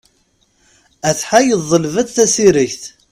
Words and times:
Atḥa 1.09 1.39
yeḍleb-d 1.47 2.07
tasiregt. 2.15 2.83